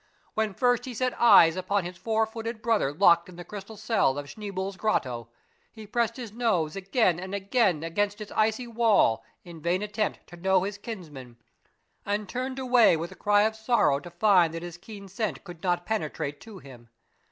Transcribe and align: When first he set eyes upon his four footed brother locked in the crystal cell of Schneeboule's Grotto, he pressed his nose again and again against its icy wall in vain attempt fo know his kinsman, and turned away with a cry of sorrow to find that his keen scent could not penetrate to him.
When 0.33 0.55
first 0.55 0.85
he 0.85 0.95
set 0.95 1.13
eyes 1.21 1.55
upon 1.55 1.85
his 1.85 1.95
four 1.95 2.25
footed 2.25 2.63
brother 2.63 2.91
locked 2.91 3.29
in 3.29 3.35
the 3.35 3.43
crystal 3.45 3.77
cell 3.77 4.17
of 4.17 4.27
Schneeboule's 4.27 4.75
Grotto, 4.75 5.29
he 5.71 5.85
pressed 5.85 6.17
his 6.17 6.31
nose 6.33 6.75
again 6.75 7.19
and 7.19 7.35
again 7.35 7.83
against 7.83 8.19
its 8.19 8.31
icy 8.35 8.65
wall 8.65 9.23
in 9.43 9.61
vain 9.61 9.83
attempt 9.83 10.27
fo 10.27 10.37
know 10.37 10.63
his 10.63 10.79
kinsman, 10.79 11.37
and 12.03 12.27
turned 12.27 12.57
away 12.57 12.97
with 12.97 13.11
a 13.11 13.15
cry 13.15 13.43
of 13.43 13.55
sorrow 13.55 13.99
to 13.99 14.09
find 14.09 14.55
that 14.55 14.63
his 14.63 14.79
keen 14.79 15.07
scent 15.07 15.43
could 15.43 15.61
not 15.61 15.85
penetrate 15.85 16.41
to 16.41 16.57
him. 16.57 16.89